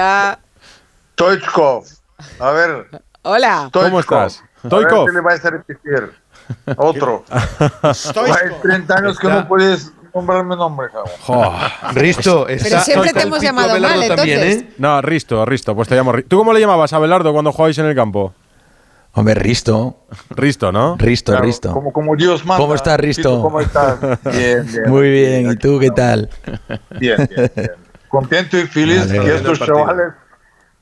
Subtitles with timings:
[0.00, 0.38] Ah,
[1.14, 1.84] Stoichkov.
[2.38, 2.86] A ver.
[3.22, 3.68] hola.
[3.72, 4.44] ¿Cómo estás?
[4.62, 6.12] A ver qué le vais a repetir.
[6.76, 7.24] Otro.
[7.92, 8.36] Stoichkov.
[8.36, 11.12] Hay 30 años que no puedes nombrarme nombre, cabrón.
[11.20, 11.52] Jo.
[11.94, 14.56] Risto, está siempre te hemos llamado mal, también, entonces.
[14.62, 14.74] ¿eh?
[14.78, 16.28] No, Risto, Risto, pues te llamo Risto.
[16.28, 18.32] ¿Tú cómo le llamabas a Abelardo cuando jugabais en el campo?
[19.14, 20.96] Hombre, Risto, Risto, ¿no?
[20.96, 21.72] Risto, Claro, Risto.
[21.72, 22.62] Como, como Dios manda.
[22.62, 23.42] ¿Cómo estás, Risto?
[23.42, 23.98] ¿Cómo estás?
[24.30, 24.82] Bien, bien.
[24.86, 26.30] Muy bien, ¿y tú qué tal?
[27.00, 27.87] Bien, bien, bien.
[28.08, 29.20] Contento y feliz Vale.
[29.20, 30.12] que estos chavales,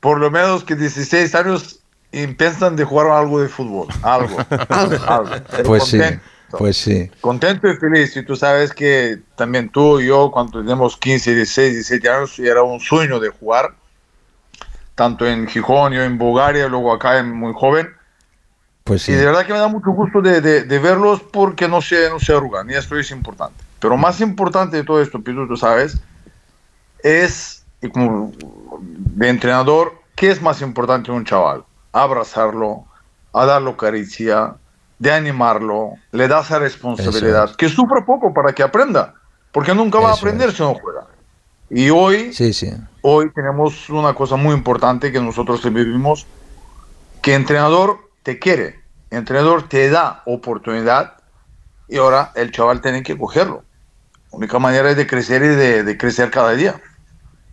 [0.00, 1.80] por lo menos que 16 años,
[2.12, 3.88] empiezan de jugar algo de fútbol.
[4.02, 4.36] Algo.
[5.08, 5.30] algo.
[5.64, 6.22] Pues sí, contento.
[6.58, 7.10] pues sí.
[7.20, 8.16] Contento y feliz.
[8.16, 12.62] Y tú sabes que también tú y yo, cuando teníamos 15, 16, 17 años, era
[12.62, 13.74] un sueño de jugar.
[14.94, 17.88] Tanto en Gijón, yo en Bulgaria, luego acá en muy joven.
[18.84, 19.12] Pues sí.
[19.12, 22.08] Y de verdad que me da mucho gusto de, de- de verlos porque no se,
[22.08, 22.70] no se arrugan.
[22.70, 23.62] Y esto es importante.
[23.80, 25.98] Pero más importante de todo esto, Pitu, tú sabes,
[27.06, 31.64] es, y como de entrenador, ¿qué es más importante un chaval?
[31.92, 32.84] Abrazarlo,
[33.32, 34.56] a darlo caricia,
[34.98, 37.56] de animarlo, le das esa responsabilidad, es.
[37.56, 39.14] que sufra poco para que aprenda,
[39.52, 40.56] porque nunca va a aprender es.
[40.56, 41.06] si no juega.
[41.70, 42.72] Y hoy, Sí, sí.
[43.02, 46.26] hoy tenemos una cosa muy importante que nosotros vivimos,
[47.22, 51.14] que entrenador te quiere, entrenador te da oportunidad
[51.88, 53.62] y ahora el chaval tiene que cogerlo.
[54.32, 56.80] La única manera es de crecer y de, de crecer cada día.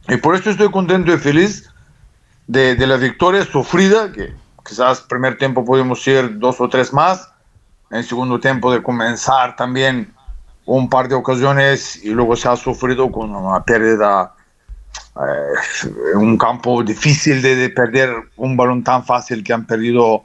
[0.09, 1.69] Y por eso estoy contento y feliz
[2.47, 4.33] de, de la victoria sufrida, que
[4.65, 7.29] quizás primer tiempo pudimos ir dos o tres más,
[7.91, 10.13] en segundo tiempo de comenzar también
[10.65, 14.33] un par de ocasiones y luego se ha sufrido con una pérdida
[15.15, 20.23] eh, un campo difícil de, de perder un balón tan fácil que han perdido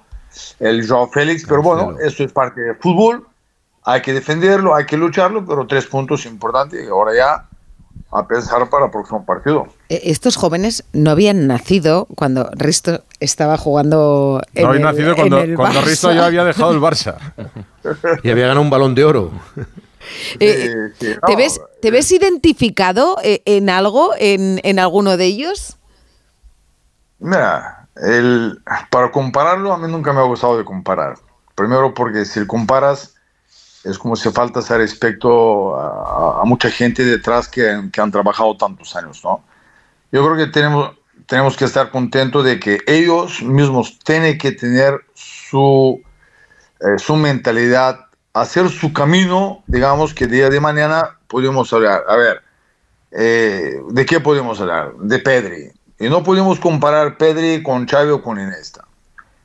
[0.61, 3.27] el Joao Félix, pero bueno, eso es parte del fútbol,
[3.85, 7.48] hay que defenderlo, hay que lucharlo, pero tres puntos importantes y ahora ya
[8.11, 9.67] a pensar para el próximo partido.
[9.91, 15.39] Eh, Estos jóvenes no habían nacido cuando Risto estaba jugando en No el- nacido cuando,
[15.57, 15.83] cuando.
[15.83, 17.17] Risto ya había dejado el Barça.
[18.23, 19.31] Y había ganado un balón de oro.
[20.41, 25.25] Eh, Sí, sí, ¿te, ves, ¿Te ves identificado eh, en algo, en, en alguno de
[25.27, 25.77] ellos?
[27.19, 31.17] Mira, el, para compararlo, a mí nunca me ha gustado de comparar.
[31.55, 33.15] Primero porque si comparas,
[33.85, 38.57] es como si falta ese respeto a, a mucha gente detrás que, que han trabajado
[38.57, 39.43] tantos años, ¿no?
[40.11, 40.97] Yo creo que tenemos,
[41.27, 46.01] tenemos que estar contentos de que ellos mismos tienen que tener su,
[46.81, 52.05] eh, su mentalidad, hacer su camino, digamos que día de mañana podemos hablar.
[52.09, 52.43] A ver,
[53.11, 54.95] eh, ¿de qué podemos hablar?
[54.97, 55.71] De Pedri.
[56.01, 58.85] Y no podemos comparar Pedri con Xavi o con Iniesta.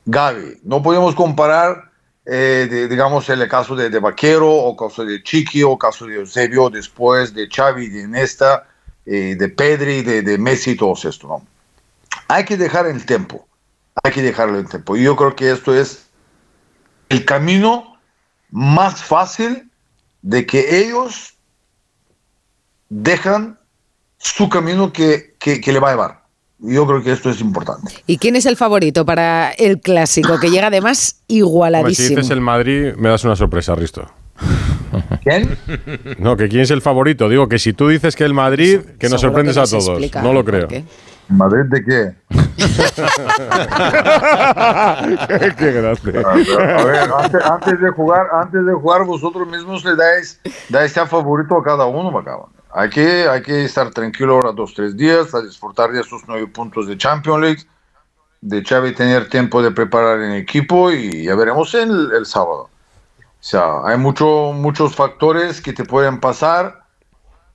[0.06, 1.90] Gaby, no podemos comparar,
[2.26, 6.70] eh, digamos, el caso de, de Vaquero, o caso de Chiqui, o caso de Eusebio,
[6.70, 8.66] después de Xavi, de Iniesta,
[9.04, 11.46] eh, de Pedri, de, de Messi, y todo esto, ¿no?
[12.28, 13.46] Hay que dejar el tiempo,
[14.02, 14.96] hay que dejarlo el tiempo.
[14.96, 16.06] Y yo creo que esto es
[17.10, 17.98] el camino
[18.50, 19.70] más fácil
[20.22, 21.34] de que ellos
[22.88, 23.58] dejan
[24.16, 26.23] su camino que, que, que le va a llevar.
[26.66, 27.92] Yo creo que esto es importante.
[28.06, 30.38] ¿Y quién es el favorito para el clásico?
[30.40, 32.08] Que llega además Hombre, si igualadísimo.
[32.20, 34.10] dices el Madrid, me das una sorpresa, Risto.
[35.22, 35.56] ¿Quién?
[36.18, 37.28] No, que quién es el favorito.
[37.28, 39.88] Digo que si tú dices que el Madrid, que nos Seguro sorprendes que a todos.
[39.88, 40.68] explica No lo creo.
[40.68, 40.84] qué.
[41.28, 42.14] ¿Madrid de qué?
[45.58, 46.22] Qué grande.
[46.24, 51.06] A ver, antes, antes de jugar, antes de jugar, vosotros mismos le dais, dais a
[51.06, 52.48] favorito a cada uno, Macaba.
[52.76, 56.48] Hay que, hay que estar tranquilo ahora dos, tres días, a disfrutar de esos nueve
[56.48, 57.62] puntos de Champions League,
[58.40, 62.68] de Xavi tener tiempo de preparar en equipo y ya veremos el, el sábado.
[63.18, 66.82] O sea, hay mucho, muchos factores que te pueden pasar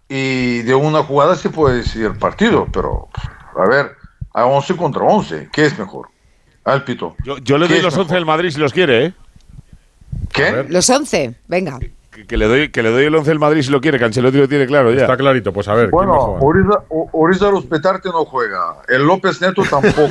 [0.08, 3.10] y de una jugada se puede decidir el partido, pero
[3.58, 3.98] a ver,
[4.34, 6.08] a 11 contra 11, ¿qué es mejor?
[6.64, 7.16] Al pito.
[7.26, 8.16] Yo, yo le ¿Qué doy los 11 mejor?
[8.16, 9.14] del Madrid si los quiere, ¿eh?
[10.32, 10.66] ¿Qué?
[10.70, 11.78] Los 11, venga.
[12.20, 14.06] Que, que le doy, que le doy el 11 del Madrid si lo quiere, que
[14.06, 15.02] Ancelotti lo tiene claro ya.
[15.02, 15.90] Está clarito, pues a ver.
[15.90, 18.78] ¿quién va a Bueno, O- Oriza Ruspetarte no juega.
[18.88, 20.08] El López Neto tampoco.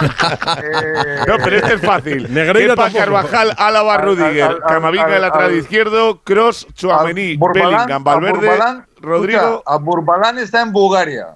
[0.00, 2.32] Eh, No, pero este es fácil.
[2.32, 3.04] Negreira Kepa, tampoco.
[3.04, 9.40] Carvajal, Álava, Rudiger, Camavinga de lateral al- izquierdo, Cross, Borbalán- Bellingham, a Valverde, Borbalán- Rodrigo.
[9.40, 11.26] escucha, a Burbalán está en Bulgaria.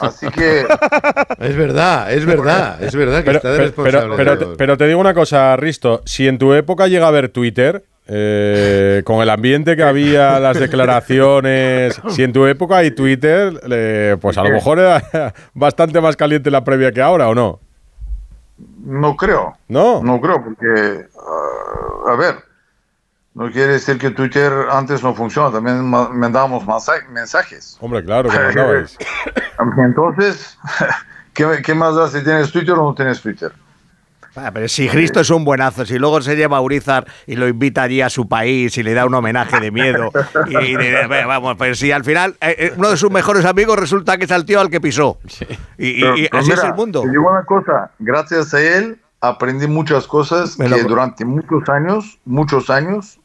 [0.00, 0.66] Así que
[1.38, 4.00] Es verdad, es verdad, es verdad que Pero, está de pero- responsable.
[4.00, 4.56] pero- pero te, todo.
[4.56, 6.02] pero te digo una cosa, Risto.
[6.04, 10.58] Si en tu época llega a haber Twitter, eh, con el ambiente que había, las
[10.60, 16.14] declaraciones, si en tu época hay Twitter, eh, pues a lo mejor era bastante más
[16.16, 17.58] caliente la previa que ahora, ¿o no?
[18.84, 19.56] no creo.
[19.68, 20.02] ¿No?
[20.02, 22.34] No creo, porque, ah, a ver,
[23.34, 27.78] no quiere decir que Twitter antes no funciona, también ma- mandábamos mensa- mensajes.
[27.80, 28.98] Hombre, claro, que mandabais.
[29.78, 30.58] Entonces,
[31.32, 33.52] ¿qué, qué más da si tienes Twitter o no tienes Twitter?
[34.34, 37.46] Ah, pero si Cristo es un buenazo, si luego se lleva a Urizar y lo
[37.48, 40.10] invita allí a su país y le da un homenaje de miedo,
[40.48, 43.78] y, y de- vamos, pues si al final eh, eh, uno de sus mejores amigos
[43.78, 45.18] resulta que es el tío al que pisó.
[45.76, 47.02] Y, y- Pero- y pero así es el mundo.
[47.02, 51.68] Te digo una cosa, gracias a él aprendí muchas cosas Me lo- que durante muchos
[51.68, 53.18] años, muchos años,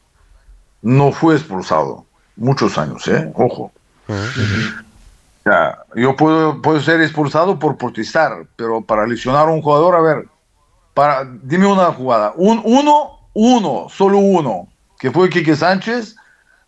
[0.82, 2.04] no fue expulsado.
[2.36, 3.32] Muchos años, ¿eh?
[3.34, 3.72] Ojo.
[4.08, 9.94] O sea, yo puedo, puedo ser expulsado por protestar, pero para lesionar a un jugador,
[9.96, 10.26] a ver,
[11.42, 12.32] dime una jugada.
[12.36, 14.68] Un, uno, uno, solo uno,
[14.98, 16.16] que fue Quique Sánchez,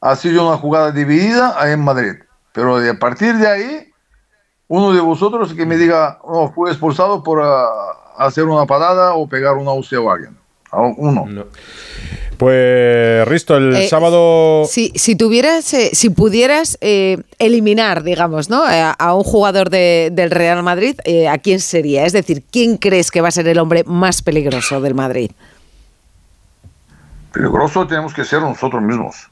[0.01, 2.15] ha sido una jugada dividida ahí en Madrid.
[2.53, 3.93] Pero a partir de ahí,
[4.69, 7.67] uno de vosotros que me diga, no, fue expulsado por ah,
[8.19, 9.99] hacer una parada o pegar una hostia.
[10.71, 11.27] A Uno.
[12.41, 14.65] Pues, Risto, el Eh, sábado.
[14.67, 18.63] Si, si tuvieras, eh, si pudieras eh, eliminar, digamos, ¿no?
[18.65, 22.07] A, a un jugador de- del Real Madrid, eh, ¿a quién sería?
[22.07, 25.33] Es decir, ¿quién crees que va a ser el hombre más peligroso del Madrid?
[27.31, 29.29] Peligroso tenemos que ser nosotros mismos.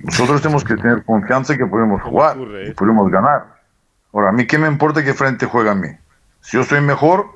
[0.00, 2.36] Nosotros tenemos que tener confianza que podemos jugar
[2.68, 3.46] y podemos ganar.
[4.12, 5.88] Ahora, a mí qué me importa que frente juega a mí.
[6.42, 7.28] Si yo soy mejor,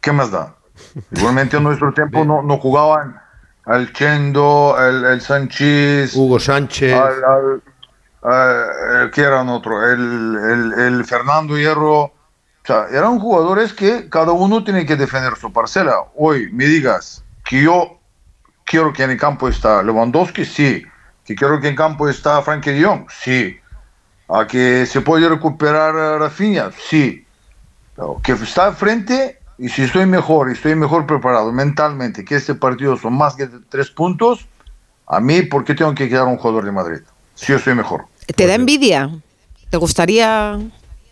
[0.00, 0.54] ¿qué más da?
[1.10, 3.16] Igualmente en nuestro tiempo no, no jugaban
[3.66, 6.92] al Chendo, el, el Sánchez, Hugo Sánchez.
[6.94, 7.62] al, al-
[8.22, 9.90] al- ¿qué eran otro?
[9.90, 12.02] El, el- el Fernando Hierro.
[12.02, 12.12] O
[12.66, 15.96] sea, eran jugadores que cada uno tiene que defender su parcela.
[16.16, 17.98] Hoy me digas que yo
[18.64, 20.82] quiero que en el campo está Lewandowski, sí.
[21.26, 23.58] Que quiero que en campo está Frankie de Jong, sí.
[24.28, 27.26] A que se puede recuperar Rafinha, sí.
[28.22, 32.96] Que está frente y si estoy mejor y estoy mejor preparado mentalmente, que este partido
[32.96, 34.46] son más que tres puntos,
[35.06, 37.00] a mí, ¿por qué tengo que quedar un jugador de Madrid?
[37.34, 38.06] Si yo estoy mejor.
[38.34, 39.10] ¿Te da envidia?
[39.70, 40.58] ¿Te gustaría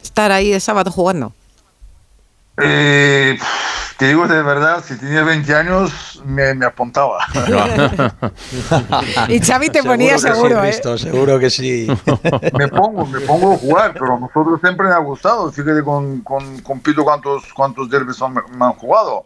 [0.03, 1.33] estar ahí de sábado jugando?
[2.63, 3.39] Eh,
[4.03, 7.19] te digo de verdad, si tenía 20 años, me, me apuntaba.
[9.29, 10.71] Y Xavi te ponía que seguro, sí, ¿eh?
[10.73, 11.87] Risto, seguro que sí.
[12.53, 15.53] me pongo, me pongo a jugar, pero a nosotros siempre me ha gustado.
[15.53, 19.25] Fíjate con, con, con Pito cuántos, cuántos derbis han- me han jugado.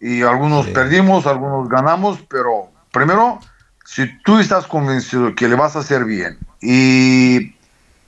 [0.00, 3.40] Y algunos perdimos, algunos ganamos, pero primero,
[3.84, 7.54] si tú estás convencido que le vas a hacer bien y,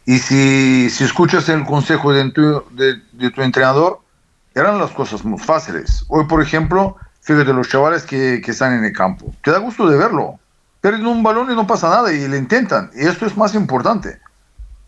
[0.07, 4.01] y si, si escuchas el consejo de tu, de, de tu entrenador,
[4.61, 6.05] eran las cosas muy fáciles.
[6.09, 9.33] Hoy, por ejemplo, fíjate los chavales que, que están en el campo.
[9.43, 10.39] Te da gusto de verlo.
[10.81, 12.91] Pierden un balón y no pasa nada y le intentan.
[12.95, 14.21] Y esto es más importante.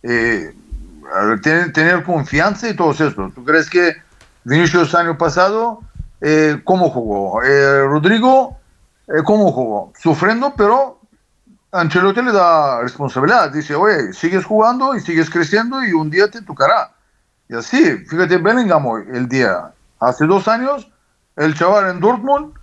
[0.03, 0.55] Eh,
[1.43, 3.31] tener, tener confianza y todo esto.
[3.35, 3.97] ¿Tú crees que
[4.45, 5.81] Vinicius año pasado,
[6.21, 7.43] eh, cómo jugó?
[7.43, 8.59] Eh, Rodrigo,
[9.09, 9.93] eh, cómo jugó?
[10.01, 11.01] Sufriendo, pero
[11.73, 13.51] Ancelotti le da responsabilidad.
[13.51, 16.92] Dice, oye, sigues jugando y sigues creciendo y un día te tocará.
[17.53, 20.89] Y así, fíjate, Bellingham hoy, el día, hace dos años,
[21.37, 22.55] el chaval en Dortmund,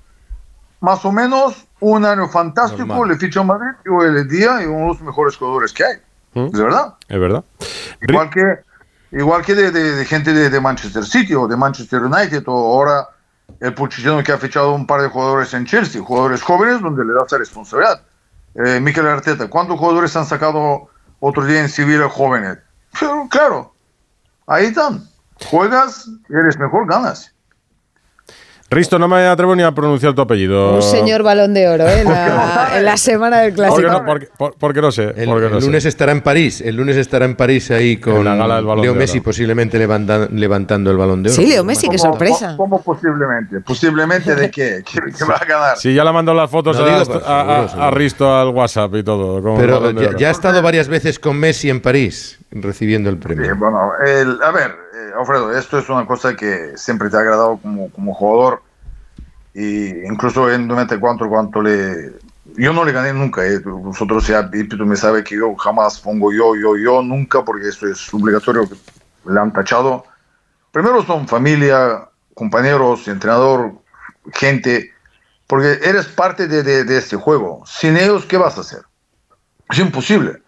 [0.82, 3.10] más o menos un año fantástico, Normal.
[3.10, 5.84] le ficha a Madrid y hoy el día y uno de los mejores jugadores que
[5.86, 5.96] hay.
[6.34, 6.48] ¿Mm?
[6.50, 6.96] ¿De verdad?
[7.08, 7.44] Es verdad.
[8.02, 8.60] Igual que,
[9.12, 12.52] igual que de, de- de gente de, de Manchester City o de Manchester United o
[12.74, 13.10] ahora
[13.60, 17.14] el Pochettino que ha fichado un par de jugadores en Chelsea, jugadores jóvenes donde le
[17.14, 18.02] da esa responsabilidad.
[18.56, 20.90] Eh, Mikel Arteta, ¿cuántos jugadores han sacado
[21.20, 22.58] otro día en Sevilla jóvenes?
[23.00, 23.76] Pero claro,
[24.50, 25.00] აიტან
[25.46, 25.96] ყველას
[26.30, 27.28] ერესმე ხორ განასი.
[28.72, 30.76] Risto, no me atrevo ni a pronunciar tu apellido.
[30.76, 32.02] Un señor balón de oro, ¿eh?
[32.02, 33.92] En la, en la semana del Porque clásico.
[33.92, 35.12] no, porque, por- porque no sé.
[35.18, 35.66] El, porque el no sé.
[35.66, 36.62] lunes estará en París.
[36.62, 39.18] El lunes estará en París ahí con En la gala del Balón Leo de Messi
[39.18, 39.24] Oro.
[39.26, 41.36] posiblemente levanta- levantando el balón de oro.
[41.36, 42.54] Sí, Leo Messi, qué ¿Cómo- sorpresa.
[42.58, 43.60] ¿Cómo posiblemente?
[43.62, 44.84] ¿Posiblemente de qué?
[44.92, 45.78] ¿Que, que va a ganar?
[45.78, 47.84] Sí, ya le mandó las fotos No a, digo, a- pero a- seguro, seguro.
[47.88, 49.42] a Risto al WhatsApp y todo.
[49.42, 53.56] con Pero ya, ha estado varias veces con Messi en París recibiendo el Sí, premio.
[53.58, 57.58] bueno, el- a ver, eh, Alfredo, esto es una cosa que siempre te ha agradado
[57.62, 58.62] como, como jugador.
[59.54, 62.14] Y incluso en 94, cuanto le.
[62.56, 63.46] Yo no le gané nunca.
[63.46, 67.68] eh, Vosotros ya, Pito me sabe que yo jamás pongo yo, yo, yo, nunca, porque
[67.70, 68.68] esto es obligatorio.
[69.26, 70.06] Le han tachado.
[70.72, 73.74] Primero son familia, compañeros, entrenador,
[74.34, 74.92] gente,
[75.48, 77.64] porque eres parte de, de- de este juego.
[77.66, 78.82] Sin ellos, ¿qué vas a hacer?
[79.70, 80.42] Es imposible.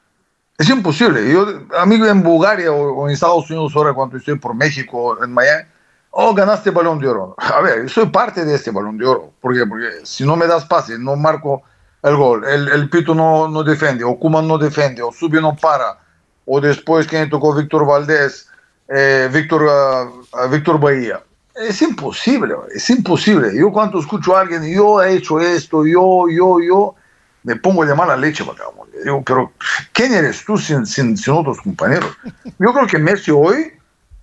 [0.62, 1.27] Es imposible.
[1.34, 5.63] Yo, amigo, en Bulgaria o, en Estados Unidos, ahora cuando estoy por México, en Miami,
[6.12, 7.34] oh, ganaste balón de oro.
[7.39, 9.32] A ver, soy parte de este balón de oro.
[9.41, 9.65] ¿Por qué?
[9.65, 11.63] Porque si no me das pase, no marco
[12.03, 15.56] el gol, el, el Pito no, no defiende, o Kuman no defiende, o Subio no
[15.56, 15.98] para,
[16.46, 18.48] o después que tocó Víctor Valdés,
[18.88, 21.24] eh, Víctor, ah, Víctor Bahía.
[21.56, 23.50] Es imposible, es imposible.
[23.58, 26.96] Yo cuando escucho a alguien, yo he hecho esto, yo, yo, yo,
[27.44, 28.98] me pongo de mala leche, vagabundo.
[29.04, 29.52] Digo, pero
[29.94, 32.16] ¿quién eres tú sin, sin, sin otros compañeros?
[32.60, 33.74] Yo creo que Messi hoy,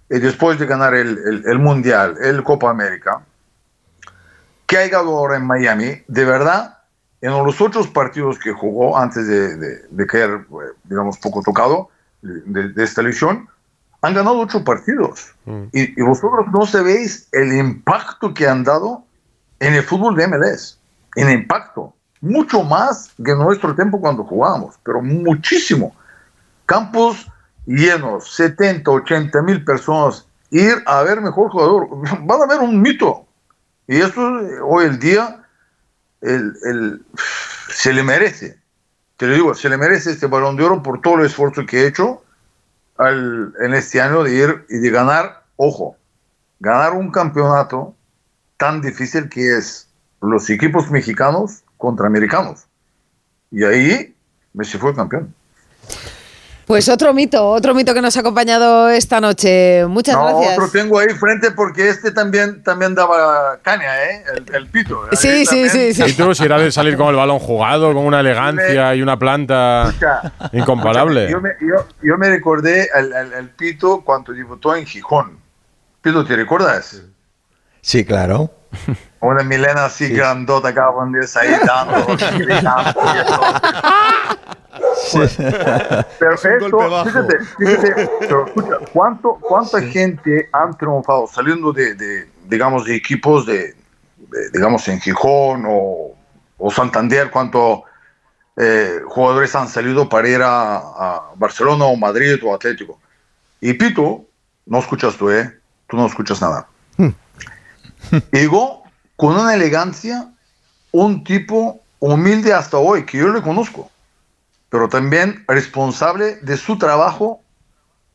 [0.09, 3.23] eh, después de ganar el, el, el Mundial, el Copa América,
[4.67, 6.79] que ha llegado ahora en Miami, de verdad,
[7.21, 11.89] en los otros partidos que jugó antes de, de, de caer, eh, digamos, poco tocado
[12.23, 13.49] de, de esta elección,
[14.03, 15.35] han ganado ocho partidos.
[15.73, 19.05] Y, y vosotros no sabéis el impacto que han dado
[19.59, 20.79] en el fútbol de MLS.
[21.17, 21.95] En impacto.
[22.21, 25.95] Mucho más que nuestro tiempo cuando jugábamos, pero muchísimo.
[26.67, 27.27] Campos
[27.67, 31.89] llenos, 70, 80 mil personas, ir a ver mejor jugador.
[32.25, 33.25] Van a ver un mito.
[33.87, 35.43] Y eso eh, hoy el día
[36.21, 37.03] el, el-
[37.71, 38.59] se le merece.
[39.17, 41.83] Te lo digo, se le merece este balón de oro por todo el esfuerzo que
[41.83, 42.23] he hecho
[42.97, 45.97] al- en este año de ir y de ganar, ojo,
[46.61, 47.95] ganar un campeonato
[48.57, 49.89] tan difícil que es
[50.21, 52.64] los equipos mexicanos contra americanos.
[53.50, 54.14] Y ahí
[54.52, 55.35] Messi fue campeón.
[56.66, 59.87] Pues otro mito, otro mito que nos ha acompañado esta noche.
[59.87, 60.58] Muchas no, gracias.
[60.58, 64.23] otro tengo ahí frente porque este también, también daba caña, ¿eh?
[64.37, 65.00] El, el pito.
[65.12, 67.94] Sí, Ahí sí, también- sí, Y tú, si era de salir con el balón jugado,
[67.94, 71.30] con una elegancia y una planta Escucha, incomparable.
[71.30, 75.38] Yo me, yo, yo me recordé al, al- al Pito cuando debutó en Gijón.
[76.02, 77.00] Pito, ¿te recuerdas?
[77.80, 78.50] Sí, claro.
[79.21, 82.07] Una milena así grandota, cabrón, de ahí dando,
[82.39, 83.41] gritando eso.
[86.19, 92.85] Pero esto, fíjate, fíjate, pero escucha, ¿cuánto, ¿cuánta gente han triunfado saliendo de, de, digamos,
[92.85, 93.75] de equipos de,
[94.17, 96.15] de, digamos, en Gijón o,
[96.59, 97.85] o Santander, cuánto
[98.57, 103.01] eh, jugadores han salido para ir a, a Barcelona o Madrid o Atlético?
[103.61, 104.25] Y Pito,
[104.67, 105.59] no escuchas tú, ¿eh?
[105.89, 106.69] Tú no escuchas nada.
[108.31, 108.85] Llegó
[109.19, 110.33] con una elegancia,
[110.93, 113.91] un tipo humilde hasta hoy, que yo le conozco,
[114.71, 117.43] pero también responsable de su trabajo.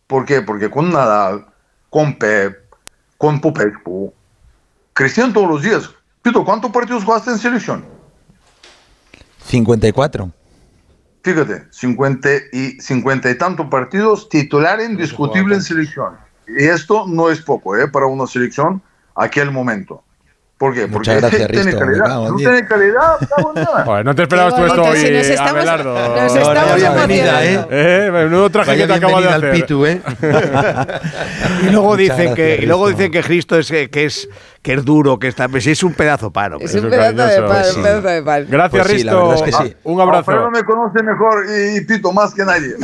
[0.07, 0.41] ¿Por qué?
[0.41, 1.45] Porque con Nadal,
[1.89, 2.57] con Pep,
[3.17, 4.13] con Popescu,
[4.93, 5.89] crecían todos los días.
[6.21, 7.83] Pito, ¿cuántos partidos jugaste en selección?
[9.45, 10.31] 54.
[11.21, 16.13] Fíjate, 50 y, 50 y tantos partidos, titular indiscutible en selección.
[16.47, 17.89] Y esto no es poco, ¿eh?
[17.89, 18.81] Para una selección
[19.15, 20.01] aquel momento.
[20.57, 20.81] ¿Por qué?
[20.87, 22.07] Porque Muchas gracias, tiene calidad.
[22.07, 23.17] No tiene calidad.
[23.85, 25.93] Joder, no te esperabas tú esto hoy, nos eh, estamos- Abelardo.
[25.93, 27.39] nos No, estamos bienvenida.
[27.43, 29.51] Eh, menudo traje Vaya que te acabo de al hacer.
[29.51, 30.01] Pitu, ¿eh?
[31.63, 34.29] Y luego Muchas dicen gracias, que y luego dicen que Cristo es que, es
[34.61, 36.57] que es duro, que está pues es un pedazo paro.
[36.61, 37.39] Es un pedazo de sí.
[37.41, 38.45] un pedazo de pan.
[38.49, 39.27] Gracias, Pues sí, la Risto.
[39.29, 39.75] verdad es que sí.
[39.83, 40.31] Un abrazo.
[40.31, 41.45] Alfredo me conoce mejor
[41.75, 42.75] y, Pito más que nadie.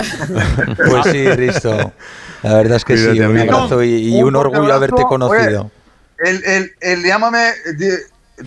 [0.89, 1.93] Pues sí, Risto.
[2.43, 5.71] La verdad es que sí, un abrazo y, y Un orgullo haberte conocido.
[6.25, 7.51] El, el, el llámame,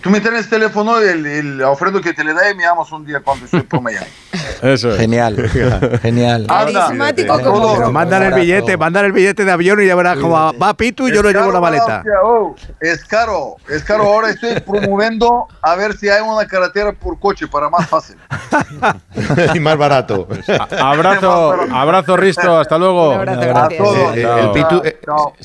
[0.01, 3.05] tú me tienes teléfono, el, el Alfredo que te le da y me llamas un
[3.05, 4.07] día cuando estoy por Miami.
[4.63, 4.97] Eso es.
[4.97, 5.35] Genial,
[6.01, 6.45] genial.
[6.47, 7.43] Carismático Cuídate.
[7.49, 7.87] como Todo.
[7.87, 11.07] un Mandan el billete, mandan el billete de avión y ya verás cómo va, Pitu
[11.09, 12.01] y yo lo llevo la maleta.
[12.23, 14.03] oh, es caro, es caro.
[14.03, 18.15] Ahora estoy promoviendo a ver si hay una carretera por coche para más fácil.
[19.53, 20.27] y más barato.
[20.71, 22.57] A- Abrazo, abrazo, Risto.
[22.57, 23.09] Hasta luego.
[23.09, 23.83] Un abrazo, A gracias.
[23.83, 24.15] todos.
[24.15, 24.39] Eh, eh, Chao.
[24.39, 24.99] el Pitu, eh,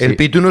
[0.04, 0.16] el.
[0.16, 0.46] Pitu no